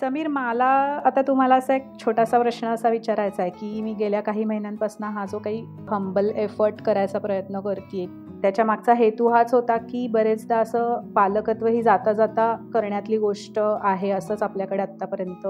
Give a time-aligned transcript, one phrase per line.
[0.00, 0.64] समीर मला
[1.04, 5.26] आता तुम्हाला असा एक छोटासा प्रश्न असा विचारायचा आहे की मी गेल्या काही महिन्यांपासून हा
[5.26, 8.06] जो काही फंबल एफर्ट करायचा प्रयत्न करते
[8.42, 14.10] त्याच्या मागचा हेतू हाच होता की बरेचदा असं पालकत्व ही जाता जाता करण्यातली गोष्ट आहे
[14.10, 15.46] असंच आपल्याकडे आत्तापर्यंत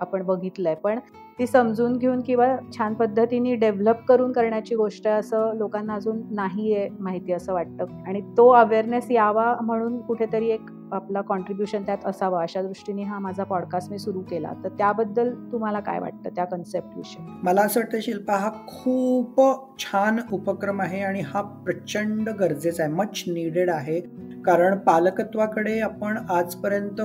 [0.00, 0.74] आपण बघितलंय.
[0.74, 0.98] पण
[1.38, 6.74] ती समजून घेऊन किंवा छान पद्धतीने डेव्हलप करून करण्याची गोष्ट आहे असं लोकांना अजून नाही
[6.76, 7.84] आहे माहिती असं वाटतं.
[8.06, 13.44] आणि तो अवेअरनेस यावा म्हणून कुठेतरी एक आपला कॉन्ट्रीब्युशन त्यात असावा अशा दृष्टीने हा माझा
[13.44, 14.52] पॉडकास्ट मी सुरू केला.
[14.64, 17.26] तर त्याबद्दल तुम्हाला काय वाटतं त्या कन्सेप्ट विषयी?
[17.42, 19.40] मला असं वाटतं शिल्पा हा खूप
[19.78, 24.00] छान उपक्रम आहे आणि हा प्रचंड गरजेचा आहे मच निडेड आहे.
[24.46, 27.00] कारण पालकत्वाकडे आपण आजपर्यंत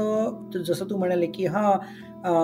[0.58, 1.74] जसं तू म्हणाले की हा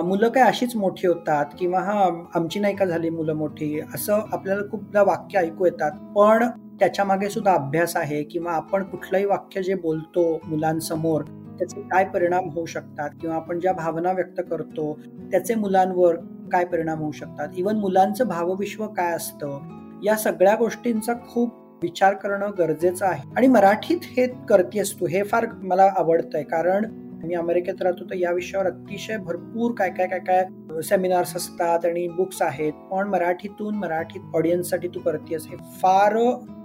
[0.04, 4.62] मुलं काय अशीच मोठी होतात किंवा हा आमची नाही का झाली मुलं मोठी असं आपल्याला
[4.70, 5.90] खूपदा वाक्य ऐकू येतात.
[6.16, 6.44] पण
[6.80, 11.22] त्याच्यामागे सुद्धा अभ्यास आहे किंवा आपण कुठलंही वाक्य जे बोलतो मुलांसमोर
[11.58, 14.92] त्याचे काय परिणाम होऊ शकतात किंवा आपण ज्या भावना व्यक्त करतो
[15.30, 16.16] त्याचे मुलांवर
[16.52, 17.48] काय परिणाम होऊ शकतात.
[17.56, 19.58] इवन मुलांचं भावविश्व काय असतं
[20.04, 23.28] या सगळ्या गोष्टींचा खूप विचार करणं गरजेचं आहे.
[23.36, 26.42] आणि मराठीत हे करतेस तू हे फार मला आवडतंय.
[26.42, 26.84] कारण
[27.24, 32.06] मी अमेरिकेत राहतो तर या विषयावर अतिशय भरपूर काय काय काय काय सेमिनार्स असतात आणि
[32.08, 32.72] बुक्स आहेत.
[32.90, 36.16] पण मराठीतून मराठीत ऑडियन्ससाठी तू करतेस हे फार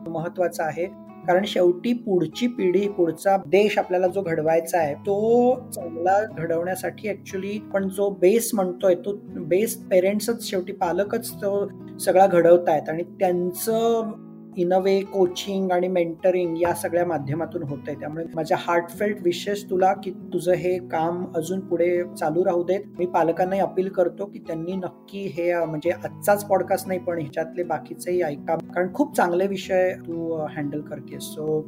[0.07, 0.85] महत्वाचं आहे.
[1.27, 7.87] कारण शेवटी पुढची पिढी पुढचा देश आपल्याला जो घडवायचा आहे तो चांगला घडवण्यासाठी ऍक्च्युली पण
[7.87, 11.67] जो बेस म्हणतोय तो बेस पेरेंट्सच शेवटी पालकच तो
[11.99, 12.89] सगळा घडवतायत.
[12.89, 14.11] आणि त्यांचं
[14.57, 19.63] इन अ वे कोचिंग आणि मेंटरिंग या सगळ्या माध्यमातून होत आहे त्यामुळे माझ्या हार्टफेल्ट विशेष
[19.69, 21.89] तुला की तुझं हे काम अजून पुढे
[22.19, 22.81] चालू राहू देत.
[22.99, 28.21] मी पालकांनाही अपील करतो की त्यांनी नक्की हे म्हणजे आजचाच पॉडकास्ट नाही पण ह्याच्यातले बाकीचेही
[28.21, 28.55] ऐका.
[28.55, 31.23] कारण खूप चांगले विषय तू हँडल करतेस.
[31.25, 31.59] So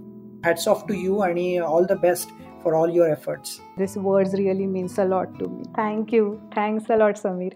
[0.45, 2.29] hats off to you आणि all the best
[2.63, 6.95] for all your efforts this words really means a lot to me thank you thanks a
[6.95, 7.55] lot Sameer